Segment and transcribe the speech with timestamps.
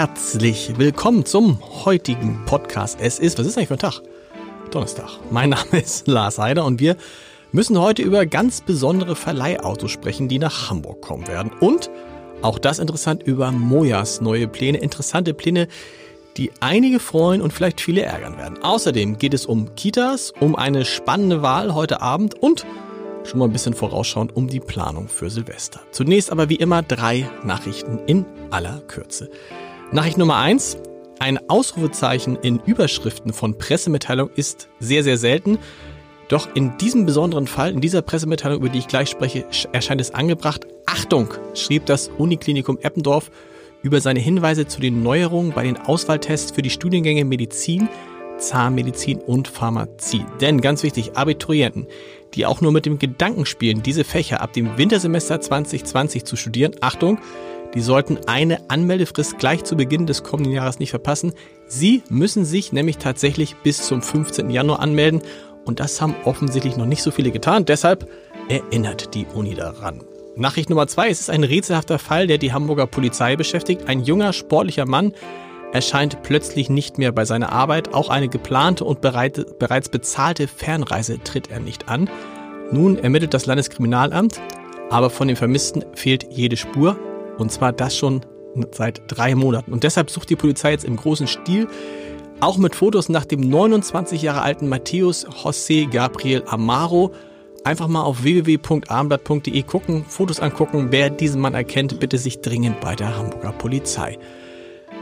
[0.00, 3.00] Herzlich willkommen zum heutigen Podcast.
[3.02, 4.00] Es ist, was ist eigentlich für ein Tag?
[4.70, 5.10] Donnerstag.
[5.30, 6.96] Mein Name ist Lars Heider und wir
[7.52, 11.52] müssen heute über ganz besondere Verleihautos sprechen, die nach Hamburg kommen werden.
[11.60, 11.90] Und
[12.40, 14.78] auch das interessant über Mojas neue Pläne.
[14.78, 15.68] Interessante Pläne,
[16.38, 18.56] die einige freuen und vielleicht viele ärgern werden.
[18.62, 22.64] Außerdem geht es um Kitas, um eine spannende Wahl heute Abend und
[23.24, 25.80] schon mal ein bisschen vorausschauend um die Planung für Silvester.
[25.90, 29.28] Zunächst aber wie immer drei Nachrichten in aller Kürze.
[29.92, 30.76] Nachricht Nummer eins.
[31.18, 35.58] Ein Ausrufezeichen in Überschriften von Pressemitteilung ist sehr, sehr selten.
[36.28, 40.14] Doch in diesem besonderen Fall, in dieser Pressemitteilung, über die ich gleich spreche, erscheint es
[40.14, 40.64] angebracht.
[40.86, 43.32] Achtung, schrieb das Uniklinikum Eppendorf
[43.82, 47.88] über seine Hinweise zu den Neuerungen bei den Auswahltests für die Studiengänge Medizin,
[48.38, 50.24] Zahnmedizin und Pharmazie.
[50.40, 51.88] Denn ganz wichtig, Abiturienten,
[52.34, 56.76] die auch nur mit dem Gedanken spielen, diese Fächer ab dem Wintersemester 2020 zu studieren,
[56.80, 57.18] Achtung,
[57.74, 61.32] die sollten eine Anmeldefrist gleich zu Beginn des kommenden Jahres nicht verpassen.
[61.66, 64.50] Sie müssen sich nämlich tatsächlich bis zum 15.
[64.50, 65.22] Januar anmelden
[65.64, 67.64] und das haben offensichtlich noch nicht so viele getan.
[67.64, 68.08] Deshalb
[68.48, 70.02] erinnert die Uni daran.
[70.36, 71.10] Nachricht Nummer zwei.
[71.10, 73.88] Es ist ein rätselhafter Fall, der die Hamburger Polizei beschäftigt.
[73.88, 75.12] Ein junger, sportlicher Mann
[75.72, 77.94] erscheint plötzlich nicht mehr bei seiner Arbeit.
[77.94, 82.08] Auch eine geplante und bereits bezahlte Fernreise tritt er nicht an.
[82.72, 84.40] Nun ermittelt das Landeskriminalamt,
[84.90, 86.96] aber von dem Vermissten fehlt jede Spur.
[87.40, 88.20] Und zwar das schon
[88.72, 89.72] seit drei Monaten.
[89.72, 91.68] Und deshalb sucht die Polizei jetzt im großen Stil
[92.40, 97.12] auch mit Fotos nach dem 29 Jahre alten Matthäus José Gabriel Amaro.
[97.64, 100.88] Einfach mal auf www.abendblatt.de gucken, Fotos angucken.
[100.90, 104.18] Wer diesen Mann erkennt, bitte sich dringend bei der Hamburger Polizei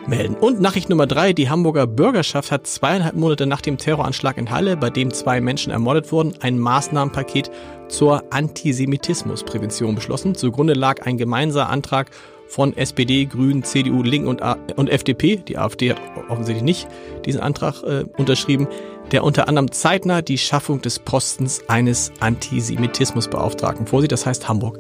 [0.07, 0.35] melden.
[0.35, 4.77] Und Nachricht Nummer drei, die Hamburger Bürgerschaft hat zweieinhalb Monate nach dem Terroranschlag in Halle,
[4.77, 7.51] bei dem zwei Menschen ermordet wurden, ein Maßnahmenpaket
[7.89, 10.35] zur Antisemitismusprävention beschlossen.
[10.35, 12.11] Zugrunde lag ein gemeinsamer Antrag
[12.49, 14.43] von SPD, Grünen, CDU, Link und,
[14.77, 15.37] und FDP.
[15.37, 16.89] Die AfD hat offensichtlich nicht
[17.27, 18.67] diesen Antrag äh, unterschrieben,
[19.13, 24.13] der unter anderem zeitnah die Schaffung des Postens eines Antisemitismusbeauftragten vorsieht.
[24.13, 24.79] Das heißt, Hamburg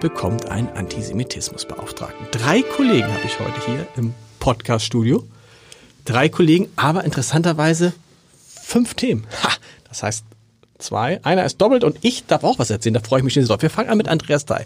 [0.00, 2.26] bekommt einen Antisemitismusbeauftragten.
[2.30, 4.14] Drei Kollegen habe ich heute hier im
[4.46, 5.24] Podcast-Studio.
[6.04, 7.92] Drei Kollegen, aber interessanterweise
[8.62, 9.26] fünf Themen.
[9.42, 9.50] Ha,
[9.88, 10.24] das heißt
[10.78, 11.18] zwei.
[11.24, 12.94] Einer ist doppelt und ich darf auch was erzählen.
[12.94, 13.60] Da freue ich mich schon drauf.
[13.60, 14.64] Wir fangen an mit Andreas Dai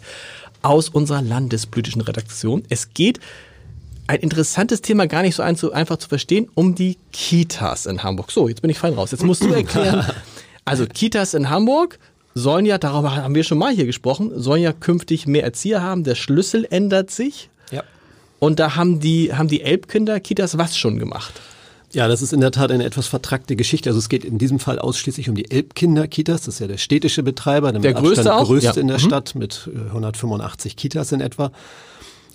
[0.60, 2.62] aus unserer landespolitischen Redaktion.
[2.68, 3.20] Es geht
[4.06, 5.42] ein interessantes Thema, gar nicht so
[5.72, 8.32] einfach zu verstehen, um die Kitas in Hamburg.
[8.32, 9.12] So, jetzt bin ich fein raus.
[9.12, 10.04] Jetzt musst du erklären.
[10.66, 11.98] Also Kitas in Hamburg
[12.34, 16.04] sollen ja, darüber haben wir schon mal hier gesprochen, sollen ja künftig mehr Erzieher haben.
[16.04, 17.48] Der Schlüssel ändert sich.
[17.72, 17.82] Ja.
[18.40, 21.40] Und da haben die, haben die Elbkinder-Kitas was schon gemacht?
[21.92, 23.90] Ja, das ist in der Tat eine etwas vertrackte Geschichte.
[23.90, 26.42] Also es geht in diesem Fall ausschließlich um die Elbkinder-Kitas.
[26.42, 28.46] Das ist ja der städtische Betreiber, der größte, auch?
[28.46, 28.80] größte ja.
[28.80, 29.02] in der mhm.
[29.02, 31.52] Stadt mit 185 Kitas in etwa.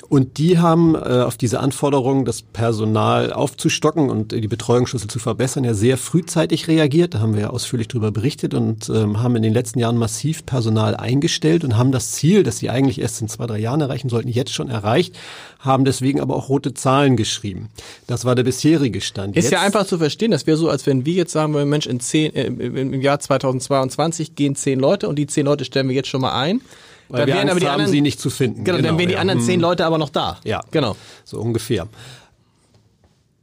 [0.07, 5.63] Und die haben äh, auf diese Anforderung, das Personal aufzustocken und die Betreuungsschlüssel zu verbessern,
[5.63, 7.15] ja sehr frühzeitig reagiert.
[7.15, 10.45] Da haben wir ja ausführlich darüber berichtet und ähm, haben in den letzten Jahren massiv
[10.45, 14.09] Personal eingestellt und haben das Ziel, das sie eigentlich erst in zwei, drei Jahren erreichen
[14.09, 15.15] sollten, jetzt schon erreicht,
[15.59, 17.69] haben deswegen aber auch rote Zahlen geschrieben.
[18.05, 19.35] Das war der bisherige Stand.
[19.35, 20.31] Ist jetzt, ja einfach zu verstehen.
[20.31, 23.19] Das wäre so, als wenn wir jetzt sagen würden, Mensch, in zehn, äh, im Jahr
[23.19, 26.61] 2022 gehen zehn Leute und die zehn Leute stellen wir jetzt schon mal ein.
[27.09, 28.63] Weil dann wir wären Angst aber die haben, anderen, sie nicht zu finden.
[28.63, 29.59] Genau, genau dann wären die anderen zehn.
[29.59, 30.39] Leute aber noch da.
[30.43, 30.95] Ja, genau.
[31.23, 31.87] So ungefähr.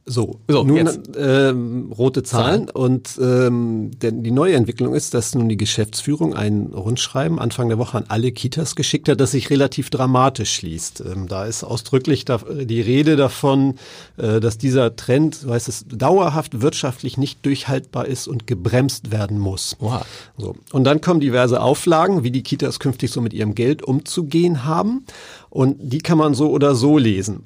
[0.05, 2.69] So, so nun ähm, rote Zahlen, Zahlen.
[2.71, 7.77] und ähm, denn die neue Entwicklung ist, dass nun die Geschäftsführung ein Rundschreiben Anfang der
[7.77, 11.03] Woche an alle Kitas geschickt hat, das sich relativ dramatisch schließt.
[11.09, 13.75] Ähm, da ist ausdrücklich da, die Rede davon,
[14.17, 19.39] äh, dass dieser Trend, so heißt es, dauerhaft wirtschaftlich nicht durchhaltbar ist und gebremst werden
[19.39, 19.77] muss.
[19.79, 20.05] Wow.
[20.37, 20.57] So.
[20.73, 25.05] Und dann kommen diverse Auflagen, wie die Kitas künftig so mit ihrem Geld umzugehen haben.
[25.49, 27.45] Und die kann man so oder so lesen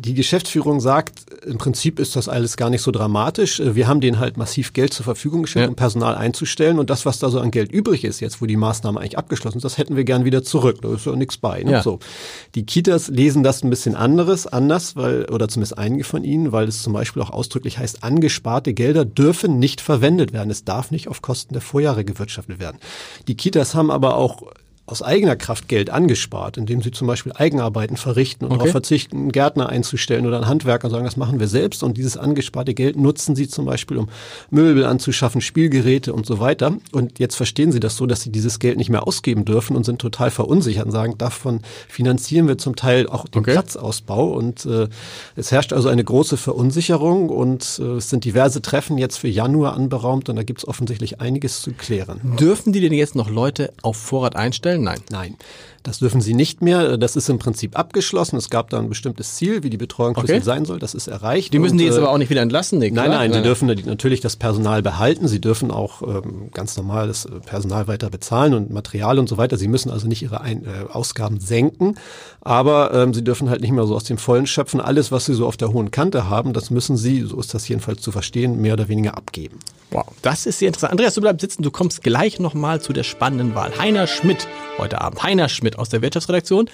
[0.00, 3.58] Die Geschäftsführung sagt, im Prinzip ist das alles gar nicht so dramatisch.
[3.58, 5.68] Äh, wir haben denen halt massiv Geld zur Verfügung gestellt, ja.
[5.70, 6.78] um Personal einzustellen.
[6.78, 9.58] Und das, was da so an Geld übrig ist, jetzt wo die Maßnahme eigentlich abgeschlossen
[9.58, 10.78] ist, das hätten wir gern wieder zurück.
[10.82, 11.64] Da ist ja nichts bei.
[11.64, 11.72] Ne?
[11.72, 11.82] Ja.
[11.82, 11.98] So.
[12.54, 16.68] Die Kitas lesen das ein bisschen anderes, anders, weil, oder zumindest einige von ihnen, weil
[16.68, 20.50] es zum Beispiel auch ausdrücklich heißt, angesparte Gelder dürfen nicht verwendet werden.
[20.50, 22.78] Es darf nicht auf Kosten der Vorjahre gewirtschaftet werden.
[23.26, 24.42] Die Kitas haben aber auch
[24.88, 28.58] aus eigener Kraft Geld angespart, indem sie zum Beispiel Eigenarbeiten verrichten und okay.
[28.58, 31.82] darauf verzichten, einen Gärtner einzustellen oder einen Handwerker und sagen, das machen wir selbst.
[31.82, 34.08] Und dieses angesparte Geld nutzen sie zum Beispiel, um
[34.50, 36.76] Möbel anzuschaffen, Spielgeräte und so weiter.
[36.92, 39.84] Und jetzt verstehen sie das so, dass sie dieses Geld nicht mehr ausgeben dürfen und
[39.84, 43.52] sind total verunsichert und sagen, davon finanzieren wir zum Teil auch den okay.
[43.52, 44.28] Platzausbau.
[44.28, 44.88] Und äh,
[45.36, 49.74] es herrscht also eine große Verunsicherung und äh, es sind diverse Treffen jetzt für Januar
[49.74, 52.20] anberaumt und da gibt es offensichtlich einiges zu klären.
[52.38, 54.77] Dürfen die denn jetzt noch Leute auf Vorrat einstellen?
[54.82, 55.00] Nein.
[55.10, 55.36] Nein.
[55.88, 56.98] Das dürfen sie nicht mehr.
[56.98, 58.36] Das ist im Prinzip abgeschlossen.
[58.36, 60.38] Es gab da ein bestimmtes Ziel, wie die Betreuung okay.
[60.40, 60.78] sein soll.
[60.78, 61.54] Das ist erreicht.
[61.54, 63.40] Die müssen und, die jetzt äh, aber auch nicht wieder entlassen, Nick, Nein, nein, sie
[63.40, 65.28] dürfen natürlich das Personal behalten.
[65.28, 69.38] Sie dürfen auch ähm, ganz normal das äh, Personal weiter bezahlen und Material und so
[69.38, 69.56] weiter.
[69.56, 71.94] Sie müssen also nicht ihre Ein äh, Ausgaben senken,
[72.42, 74.82] aber ähm, sie dürfen halt nicht mehr so aus dem Vollen schöpfen.
[74.82, 77.66] Alles, was sie so auf der hohen Kante haben, das müssen sie, so ist das
[77.66, 79.58] jedenfalls zu verstehen, mehr oder weniger abgeben.
[79.90, 80.92] Wow, das ist sehr interessant.
[80.92, 81.62] Andreas, du bleibst sitzen.
[81.62, 83.72] Du kommst gleich nochmal zu der spannenden Wahl.
[83.78, 84.46] Heiner Schmidt
[84.76, 85.22] heute Abend.
[85.22, 86.68] Heiner Schmidt aus der Wirtschaftsredaktion.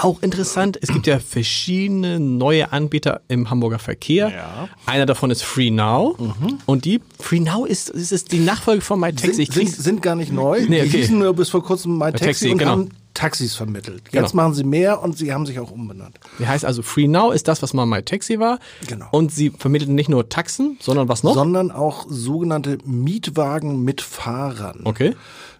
[0.00, 4.30] Auch interessant, es gibt ja verschiedene neue Anbieter im Hamburger Verkehr.
[4.30, 4.68] Ja.
[4.86, 6.14] Einer davon ist Free Now.
[6.16, 6.58] Mhm.
[6.66, 9.46] Und die Free Now ist, ist, ist die Nachfolge von MyTaxi.
[9.46, 10.60] Sind, sind, sind gar nicht neu.
[10.68, 10.88] Nee, okay.
[10.88, 12.70] Die hießen nur bis vor kurzem MyTaxi Taxi, und genau.
[12.70, 14.02] haben Taxis vermittelt.
[14.12, 14.44] Jetzt genau.
[14.44, 16.20] machen sie mehr und sie haben sich auch umbenannt.
[16.38, 18.60] Die heißt also Free Now ist das, was mal MyTaxi war.
[18.86, 19.06] Genau.
[19.10, 21.34] Und sie vermitteln nicht nur Taxen, sondern was noch?
[21.34, 24.82] Sondern auch sogenannte Mietwagen mit Fahrern.
[24.84, 25.16] Okay.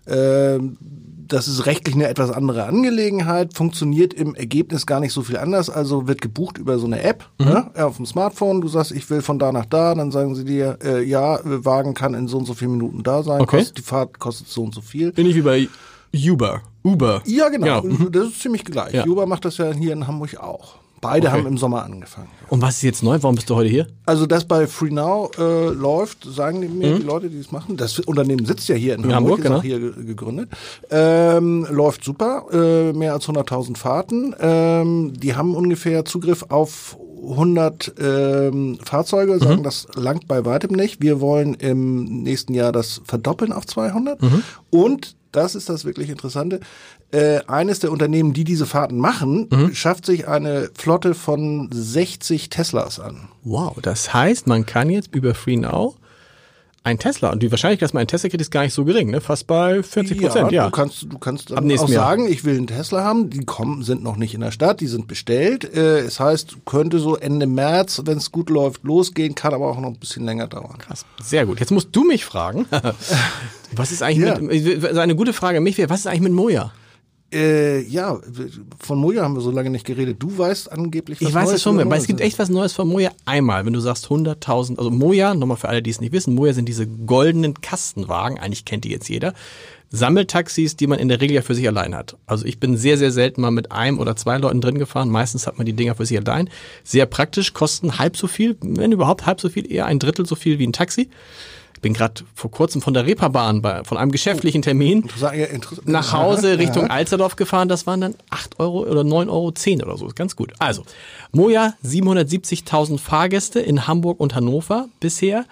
[0.06, 0.79] Ähm,
[1.29, 5.71] das ist rechtlich eine etwas andere Angelegenheit, funktioniert im Ergebnis gar nicht so viel anders.
[5.71, 7.47] Also wird gebucht über so eine App mhm.
[7.47, 8.61] ne, auf dem Smartphone.
[8.61, 11.95] Du sagst, ich will von da nach da, dann sagen sie dir, äh, ja, Wagen
[11.95, 13.41] kann in so und so vielen Minuten da sein.
[13.41, 13.59] Okay.
[13.59, 15.13] Kostet, die Fahrt kostet so und so viel.
[15.13, 15.69] Bin ich wie bei
[16.15, 16.63] Uber.
[16.83, 17.23] Uber.
[17.27, 17.83] Ja, genau.
[17.83, 18.09] genau.
[18.09, 18.95] Das ist ziemlich gleich.
[18.95, 19.07] Ja.
[19.07, 20.77] Uber macht das ja hier in Hamburg auch.
[21.00, 21.37] Beide okay.
[21.37, 22.29] haben im Sommer angefangen.
[22.49, 23.19] Und was ist jetzt neu?
[23.21, 23.87] Warum bist du heute hier?
[24.06, 26.97] Also, das bei Free Now äh, läuft, sagen mir mhm.
[27.00, 27.77] die Leute, die es machen.
[27.77, 29.81] Das Unternehmen sitzt ja hier in, in Hamburg, Hamburg ist genau.
[29.81, 30.50] hier gegründet.
[30.91, 34.35] Ähm, läuft super, äh, mehr als 100.000 Fahrten.
[34.41, 39.65] Ähm, die haben ungefähr Zugriff auf 100 ähm, Fahrzeuge, sagen, mhm.
[39.65, 41.03] das langt bei weitem nicht.
[41.03, 44.23] Wir wollen im nächsten Jahr das verdoppeln auf 200.
[44.23, 44.43] Mhm.
[44.71, 46.61] Und das ist das wirklich Interessante.
[47.10, 49.75] Äh, eines der Unternehmen, die diese Fahrten machen, mhm.
[49.75, 53.28] schafft sich eine Flotte von 60 Teslas an.
[53.44, 55.96] Wow, das heißt, man kann jetzt über FreeNow
[56.88, 57.31] ein Tesla.
[57.31, 59.20] Und die Wahrscheinlichkeit, dass man einen Tesla kriegt, ist gar nicht so gering, ne?
[59.20, 60.64] Fast bei 40 Prozent, ja, ja.
[60.66, 61.88] Du kannst, du kannst auch Jahr.
[61.88, 63.31] sagen, ich will einen Tesla haben.
[63.31, 65.64] Die kommen, sind noch nicht in der Stadt, die sind bestellt.
[65.64, 69.81] Äh, es heißt, könnte so Ende März, wenn es gut läuft, losgehen, kann aber auch
[69.81, 70.78] noch ein bisschen länger dauern.
[70.78, 71.05] Krass.
[71.22, 71.60] Sehr gut.
[71.60, 72.66] Jetzt musst du mich fragen.
[73.72, 74.38] was ist eigentlich ja.
[74.40, 76.72] mit, also eine gute Frage an mich wäre, was ist eigentlich mit Moja?
[77.31, 78.19] Äh, ja,
[78.79, 80.17] von Moja haben wir so lange nicht geredet.
[80.19, 82.89] Du weißt angeblich was Ich weiß es schon, weil es gibt echt was Neues von
[82.89, 83.11] Moja.
[83.27, 86.55] Einmal, wenn du sagst 100.000, also Moja, nochmal für alle, die es nicht wissen, Moja
[86.55, 89.35] sind diese goldenen Kastenwagen, eigentlich kennt die jetzt jeder.
[89.91, 92.17] Sammeltaxis, die man in der Regel ja für sich allein hat.
[92.27, 95.09] Also ich bin sehr, sehr selten mal mit einem oder zwei Leuten drin gefahren.
[95.09, 96.51] Meistens hat man die Dinger für sich allein.
[96.85, 100.35] Sehr praktisch, kosten halb so viel, wenn überhaupt halb so viel, eher ein Drittel so
[100.35, 101.09] viel wie ein Taxi.
[101.79, 105.09] Ich bin gerade vor kurzem von der Reeperbahn bei, von einem geschäftlichen Termin
[105.85, 106.91] nach Hause Richtung ja.
[106.91, 107.69] Alsterdorf gefahren.
[107.69, 110.11] Das waren dann 8 Euro oder 9,10 Euro zehn oder so.
[110.13, 110.53] Ganz gut.
[110.59, 110.83] Also,
[111.31, 115.45] Moja, 770.000 Fahrgäste in Hamburg und Hannover bisher.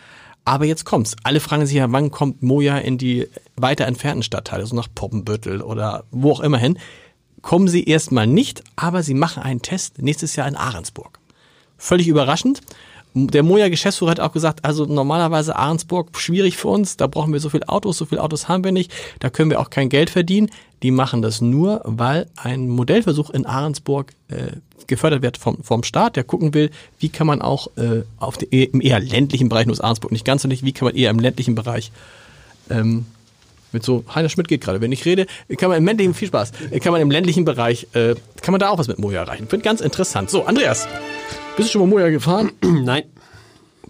[0.44, 1.14] Aber jetzt kommt's.
[1.23, 5.62] Alle fragen sich ja, wann kommt Moja in die weiter entfernten Stadtteile, so nach Poppenbüttel
[5.62, 6.76] oder wo auch immer hin.
[7.40, 11.21] Kommen sie erstmal nicht, aber sie machen einen Test nächstes Jahr in Ahrensburg.
[11.78, 12.62] Völlig überraschend.
[13.18, 17.49] Der Moja-Geschäftsführer hat auch gesagt, also normalerweise Ahrensburg schwierig für uns, da brauchen wir so
[17.49, 20.50] viele Autos, so viele Autos haben wir nicht, da können wir auch kein Geld verdienen.
[20.82, 26.16] Die machen das nur, weil ein Modellversuch in Ahrensburg äh, gefördert wird vom, vom Staat,
[26.16, 29.73] der gucken will, wie kann man auch äh, auf die, im eher ländlichen Bereich, nur
[29.73, 31.92] ist Ahrensburg nicht ganz so nicht, wie kann man eher im ländlichen Bereich
[32.68, 33.06] ähm,
[33.73, 36.52] mit so, Heiner Schmidt geht gerade, wenn ich rede, kann man im ländlichen, viel Spaß,
[36.82, 39.49] kann man im ländlichen Bereich, äh, kann man da auch was mit Moja erreichen.
[39.49, 40.28] Finde ganz interessant.
[40.28, 40.87] So, Andreas,
[41.56, 42.52] bist du schon mal Moja gefahren?
[42.62, 43.04] Nein.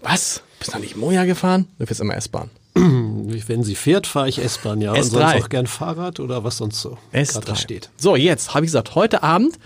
[0.01, 0.41] Was?
[0.59, 1.67] Bist du noch nicht Moja gefahren?
[1.79, 2.49] Du fährst immer S-Bahn.
[2.73, 4.93] Wenn sie fährt, fahre ich S-Bahn, ja.
[4.93, 4.97] S3.
[4.97, 7.45] Und sonst auch gern Fahrrad oder was sonst so S3.
[7.45, 7.89] da steht.
[7.97, 9.57] So, jetzt habe ich gesagt, heute Abend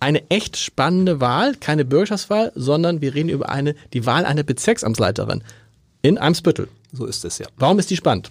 [0.00, 5.42] eine echt spannende Wahl, keine Bürgerschaftswahl, sondern wir reden über eine, die Wahl einer Bezirksamtsleiterin
[6.08, 6.68] In Eimsbüttel.
[6.90, 7.46] So ist es ja.
[7.58, 8.30] Warum ist die spannend?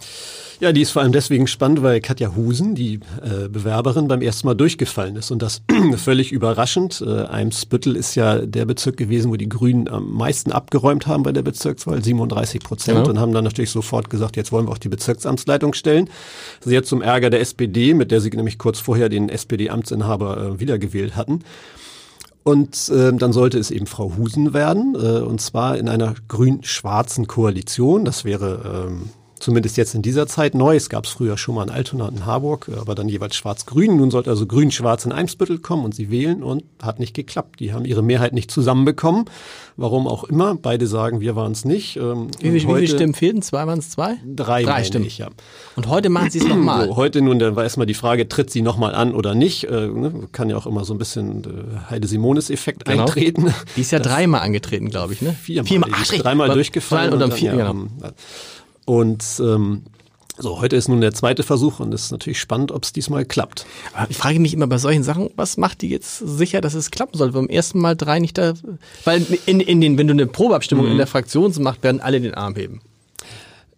[0.60, 4.48] Ja, die ist vor allem deswegen spannend, weil Katja Husen, die äh, Bewerberin, beim ersten
[4.48, 5.30] Mal durchgefallen ist.
[5.30, 5.62] Und das
[5.98, 7.04] völlig überraschend.
[7.06, 11.32] Äh, Eimsbüttel ist ja der Bezirk gewesen, wo die Grünen am meisten abgeräumt haben bei
[11.32, 12.98] der Bezirkswahl, 37 Prozent.
[12.98, 13.10] Genau.
[13.12, 16.10] Und haben dann natürlich sofort gesagt, jetzt wollen wir auch die Bezirksamtsleitung stellen.
[16.62, 21.16] Sehr zum Ärger der SPD, mit der sie nämlich kurz vorher den SPD-Amtsinhaber äh, wiedergewählt
[21.16, 21.44] hatten.
[22.48, 27.28] Und äh, dann sollte es eben Frau Husen werden, äh, und zwar in einer grün-schwarzen
[27.28, 28.06] Koalition.
[28.06, 30.76] Das wäre ähm, zumindest jetzt in dieser Zeit neu.
[30.76, 33.98] Es gab es früher schon mal in Altona und in Harburg, aber dann jeweils schwarz-grün.
[33.98, 37.60] Nun sollte also grün-schwarz in Eimsbüttel kommen und sie wählen und hat nicht geklappt.
[37.60, 39.26] Die haben ihre Mehrheit nicht zusammenbekommen.
[39.76, 40.56] Warum auch immer.
[40.56, 41.98] Beide sagen, wir waren es nicht.
[41.98, 43.42] Ähm, wie, wie, viele Stimmen fehlten?
[43.42, 44.18] Zwei waren es zwei?
[44.26, 45.06] Drei, drei Stimmen.
[45.06, 45.30] Ich, ja.
[45.76, 46.88] Und heute machen sie es nochmal.
[46.88, 49.66] So, heute nun, dann war erstmal die Frage, tritt sie nochmal an oder nicht?
[49.66, 50.28] Äh, ne?
[50.32, 53.04] Kann ja auch immer so ein bisschen äh, Heide-Simonis-Effekt genau.
[53.04, 53.54] eintreten.
[53.76, 55.34] Die ist ja dreimal angetreten, glaube ich, ne?
[55.34, 55.68] Viermal.
[55.68, 55.90] Viermal.
[55.94, 57.14] Ach, dreimal durchgefallen.
[57.14, 57.88] Und, dann, vier, ja, genau.
[58.88, 59.84] Und ähm,
[60.38, 63.26] so, heute ist nun der zweite Versuch und es ist natürlich spannend, ob es diesmal
[63.26, 63.66] klappt.
[63.94, 66.90] Aber ich frage mich immer bei solchen Sachen, was macht die jetzt sicher, dass es
[66.90, 67.34] klappen soll?
[67.34, 68.54] Beim ersten Mal drei nicht da,
[69.04, 70.92] weil in, in den, wenn du eine Probeabstimmung mhm.
[70.92, 72.80] in der Fraktion machst, werden alle den Arm heben.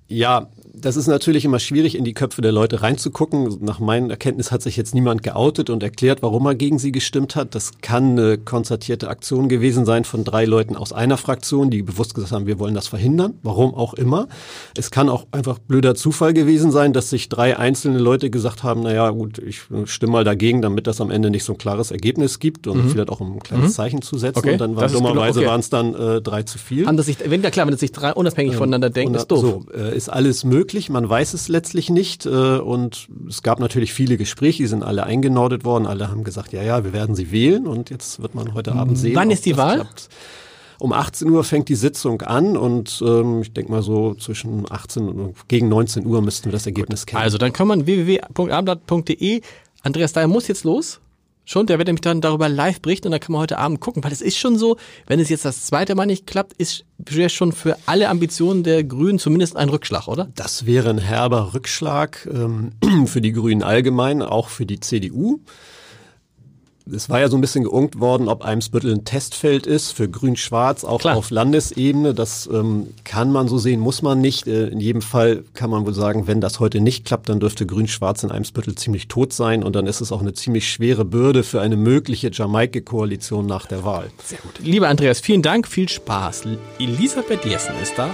[0.07, 3.57] Ja, das ist natürlich immer schwierig, in die Köpfe der Leute reinzugucken.
[3.61, 7.35] Nach meinen Erkenntnis hat sich jetzt niemand geoutet und erklärt, warum er gegen sie gestimmt
[7.35, 7.55] hat.
[7.55, 12.13] Das kann eine konzertierte Aktion gewesen sein von drei Leuten aus einer Fraktion, die bewusst
[12.13, 14.27] gesagt haben, wir wollen das verhindern, warum auch immer.
[14.77, 18.81] Es kann auch einfach blöder Zufall gewesen sein, dass sich drei einzelne Leute gesagt haben,
[18.81, 22.39] naja gut, ich stimme mal dagegen, damit das am Ende nicht so ein klares Ergebnis
[22.39, 22.89] gibt und mhm.
[22.89, 23.73] vielleicht auch um ein kleines mhm.
[23.73, 24.39] Zeichen zu setzen.
[24.39, 24.53] Okay.
[24.53, 25.47] Und dann war dummerweise genau, okay.
[25.47, 26.85] waren es dann äh, drei zu viel.
[26.85, 29.39] Haben das sich, wenn ja klar, wenn sich drei unabhängig ähm, voneinander denken, ist doof.
[29.39, 32.25] So, äh, ist alles möglich möglich, man weiß es letztlich nicht.
[32.25, 35.87] Äh, und es gab natürlich viele Gespräche, die sind alle eingenordet worden.
[35.87, 38.97] Alle haben gesagt, ja, ja, wir werden sie wählen und jetzt wird man heute Abend
[38.97, 39.15] sehen.
[39.15, 39.77] Wann ist die Wahl?
[39.77, 40.09] Klappt.
[40.77, 45.09] Um 18 Uhr fängt die Sitzung an und ähm, ich denke mal so zwischen 18
[45.09, 47.07] und gegen 19 Uhr müssten wir das Ergebnis Gut.
[47.07, 47.23] kennen.
[47.23, 49.41] Also dann kann man www.abendblatt.de.
[49.81, 51.01] Andreas Daher muss jetzt los.
[51.51, 54.03] Schon, der wird nämlich dann darüber live berichten und da kann man heute Abend gucken,
[54.03, 54.77] weil es ist schon so,
[55.07, 56.85] wenn es jetzt das zweite Mal nicht klappt, ist
[57.29, 60.29] schon für alle Ambitionen der Grünen zumindest ein Rückschlag, oder?
[60.35, 62.73] Das wäre ein herber Rückschlag ähm,
[63.07, 65.39] für die Grünen allgemein, auch für die CDU
[66.93, 70.83] es war ja so ein bisschen geungt worden, ob Eimsbüttel ein Testfeld ist für Grün-Schwarz,
[70.83, 71.15] auch Klar.
[71.15, 72.13] auf Landesebene.
[72.13, 74.47] Das ähm, kann man so sehen, muss man nicht.
[74.47, 77.65] Äh, in jedem Fall kann man wohl sagen, wenn das heute nicht klappt, dann dürfte
[77.65, 81.43] Grün-Schwarz in Eimsbüttel ziemlich tot sein und dann ist es auch eine ziemlich schwere Bürde
[81.43, 84.09] für eine mögliche Jamaika-Koalition nach der Wahl.
[84.23, 84.59] Sehr gut.
[84.59, 86.43] Lieber Andreas, vielen Dank, viel Spaß.
[86.79, 88.13] Elisabeth Jessen ist da.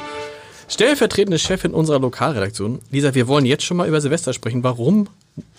[0.67, 2.79] Stellvertretende Chefin unserer Lokalredaktion.
[2.89, 4.63] Lisa, wir wollen jetzt schon mal über Silvester sprechen.
[4.63, 5.07] Warum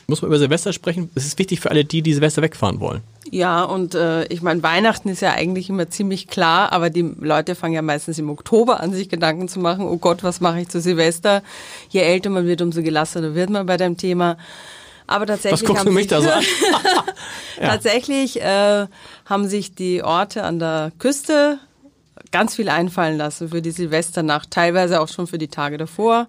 [0.06, 1.10] muss man über Silvester sprechen?
[1.14, 3.02] Es ist wichtig für alle die, die Silvester wegfahren wollen.
[3.30, 7.54] Ja, und äh, ich meine, Weihnachten ist ja eigentlich immer ziemlich klar, aber die Leute
[7.54, 10.68] fangen ja meistens im Oktober an, sich Gedanken zu machen, oh Gott, was mache ich
[10.68, 11.42] zu Silvester?
[11.88, 14.36] Je älter man wird, umso gelassener wird man bei dem Thema.
[15.08, 15.62] Aber tatsächlich.
[15.62, 16.42] Was guckst du mich da so an?
[17.60, 17.68] ja.
[17.68, 18.86] Tatsächlich äh,
[19.24, 21.58] haben sich die Orte an der Küste
[22.32, 26.28] ganz viel einfallen lassen für die Silvesternacht, teilweise auch schon für die Tage davor.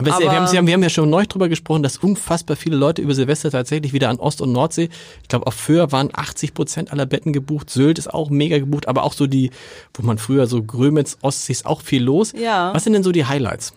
[0.00, 3.02] Aber, aber wir, haben, wir haben ja schon neu drüber gesprochen, dass unfassbar viele Leute
[3.02, 4.88] über Silvester tatsächlich wieder an Ost- und Nordsee,
[5.22, 8.88] ich glaube auf Föhr waren 80 Prozent aller Betten gebucht, Sylt ist auch mega gebucht,
[8.88, 9.50] aber auch so die,
[9.94, 12.32] wo man früher so Grömitz, Ostsee ist auch viel los.
[12.32, 12.72] Ja.
[12.74, 13.72] Was sind denn so die Highlights?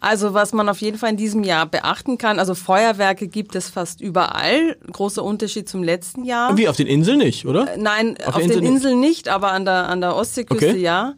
[0.00, 3.68] Also was man auf jeden Fall in diesem Jahr beachten kann, also Feuerwerke gibt es
[3.68, 4.76] fast überall.
[4.92, 6.56] Großer Unterschied zum letzten Jahr.
[6.56, 7.74] Wie auf den Inseln nicht, oder?
[7.74, 10.78] Äh, nein, auf, auf den Inseln nicht, aber an der, an der Ostseeküste okay.
[10.78, 11.14] ja.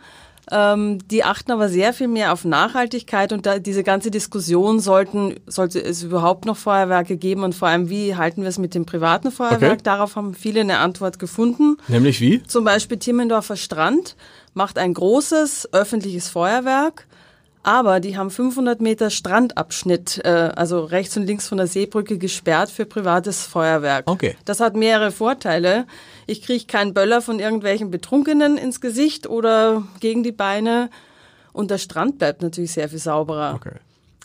[0.51, 5.37] Ähm, die achten aber sehr viel mehr auf Nachhaltigkeit und da, diese ganze Diskussion sollten,
[5.47, 8.85] sollte es überhaupt noch Feuerwerke geben und vor allem, wie halten wir es mit dem
[8.85, 9.73] privaten Feuerwerk?
[9.73, 9.83] Okay.
[9.83, 11.77] Darauf haben viele eine Antwort gefunden.
[11.89, 12.43] Nämlich wie?
[12.43, 14.17] Zum Beispiel Timmendorfer Strand
[14.55, 17.07] macht ein großes öffentliches Feuerwerk
[17.63, 22.71] aber die haben 500 Meter Strandabschnitt, äh, also rechts und links von der Seebrücke gesperrt
[22.71, 24.09] für privates Feuerwerk.
[24.09, 24.37] Okay.
[24.45, 25.87] Das hat mehrere Vorteile.
[26.27, 30.91] Ich kriege keinen Böller von irgendwelchen Betrunkenen ins Gesicht oder gegen die Beine.
[31.53, 33.55] Und der Strand bleibt natürlich sehr viel sauberer.
[33.57, 33.75] Okay.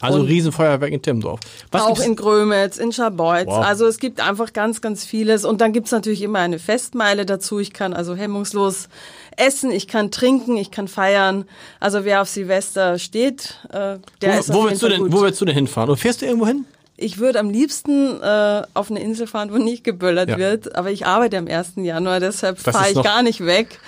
[0.01, 1.39] Also und Riesenfeuerwerk in Timmendorf.
[1.71, 3.47] Was auch in Grömitz, in Scharbeutz.
[3.47, 3.65] Wow.
[3.65, 5.45] Also es gibt einfach ganz, ganz vieles.
[5.45, 7.59] Und dann gibt's natürlich immer eine Festmeile dazu.
[7.59, 8.89] Ich kann also hemmungslos
[9.37, 11.45] essen, ich kann trinken, ich kann feiern.
[11.79, 15.11] Also wer auf Silvester steht, äh, der wo, ist wo willst du denn, gut.
[15.11, 15.89] Wo willst du denn hinfahren?
[15.89, 16.65] Oder fährst du irgendwo hin?
[16.97, 20.37] Ich würde am liebsten äh, auf eine Insel fahren, wo nicht geböllert ja.
[20.37, 20.75] wird.
[20.75, 21.73] Aber ich arbeite am 1.
[21.77, 23.79] Januar, deshalb fahre ich gar nicht weg.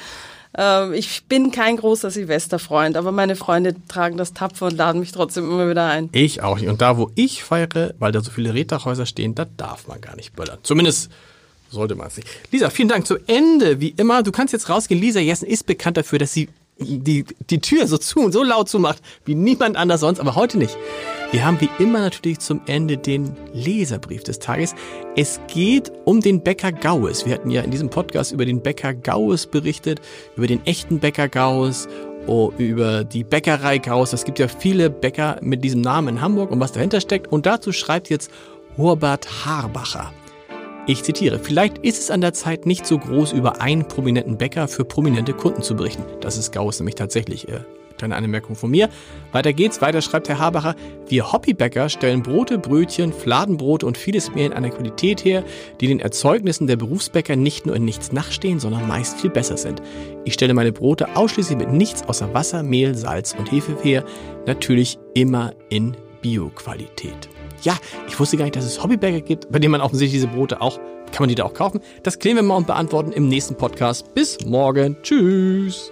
[0.55, 5.11] Ähm, ich bin kein großer Silvesterfreund, aber meine Freunde tragen das tapfer und laden mich
[5.11, 6.09] trotzdem immer wieder ein.
[6.11, 6.69] Ich auch nicht.
[6.69, 10.15] Und da, wo ich feiere, weil da so viele Reddachhäuser stehen, da darf man gar
[10.15, 10.59] nicht böllern.
[10.63, 11.11] Zumindest
[11.69, 12.27] sollte man es nicht.
[12.51, 13.05] Lisa, vielen Dank.
[13.07, 14.23] Zu Ende, wie immer.
[14.23, 15.01] Du kannst jetzt rausgehen.
[15.01, 16.49] Lisa Jessen ist bekannt dafür, dass sie
[16.79, 20.57] die, die Tür so zu und so laut zumacht, wie niemand anders sonst, aber heute
[20.57, 20.77] nicht.
[21.31, 24.75] Wir haben wie immer natürlich zum Ende den Leserbrief des Tages.
[25.17, 27.25] Es geht um den Bäcker Gaues.
[27.25, 29.99] Wir hatten ja in diesem Podcast über den Bäcker Gaues berichtet,
[30.37, 31.89] über den echten Bäcker Gaues,
[32.27, 34.13] oh, über die Bäckerei Gaues.
[34.13, 37.29] Es gibt ja viele Bäcker mit diesem Namen in Hamburg und was dahinter steckt.
[37.29, 38.31] Und dazu schreibt jetzt
[38.77, 40.13] Horbert Harbacher.
[40.85, 44.69] Ich zitiere, vielleicht ist es an der Zeit, nicht so groß über einen prominenten Bäcker
[44.69, 46.05] für prominente Kunden zu berichten.
[46.21, 47.49] Das ist Gauss nämlich tatsächlich.
[47.49, 47.59] Äh,
[47.97, 48.89] kleine Anmerkung von mir.
[49.31, 50.75] Weiter geht's, weiter schreibt Herr Habacher,
[51.07, 55.43] wir Hobbybäcker stellen Brote, Brötchen, Fladenbrote und vieles mehr in einer Qualität her,
[55.81, 59.81] die den Erzeugnissen der Berufsbäcker nicht nur in nichts nachstehen, sondern meist viel besser sind.
[60.25, 64.03] Ich stelle meine Brote ausschließlich mit nichts außer Wasser, Mehl, Salz und Hefe her,
[64.45, 67.29] natürlich immer in Bioqualität.
[67.63, 67.75] Ja,
[68.07, 70.77] ich wusste gar nicht, dass es Hobbybäcker gibt, bei denen man offensichtlich diese Brote auch,
[71.11, 71.79] kann man die da auch kaufen?
[72.03, 74.13] Das klären wir mal und beantworten im nächsten Podcast.
[74.13, 74.97] Bis morgen.
[75.01, 75.91] Tschüss.